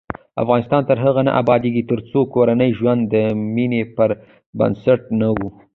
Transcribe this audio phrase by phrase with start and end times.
[0.43, 3.15] افغانستان تر هغو نه ابادیږي، ترڅو کورنی ژوند د
[3.55, 4.09] مینې پر
[4.59, 5.49] بنسټ نه وي.